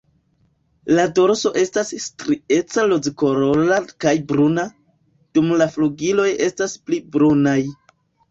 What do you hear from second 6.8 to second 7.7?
pli brunaj.